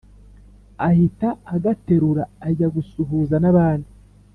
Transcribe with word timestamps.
ahita 0.87 1.27
agaterura 1.55 2.23
ajya 2.47 2.67
gusuhuza 2.75 3.35
n’abandi 3.39 3.89